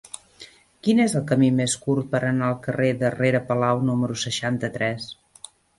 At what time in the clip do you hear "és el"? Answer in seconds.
1.03-1.25